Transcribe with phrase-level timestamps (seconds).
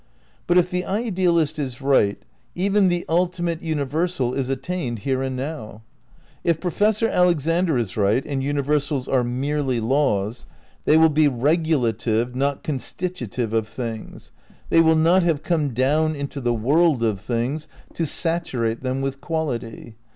[0.47, 2.19] But if the idealist is right
[2.55, 5.83] even the ultimate uni versal is attained here and now.
[6.43, 10.47] If Professor Alex ander is right, and universals are "merely laws,"
[10.85, 14.31] they will be regulative, not constitutive of things.
[14.71, 19.21] They will not have come down into the world of things to saturate them with
[19.21, 19.97] quality.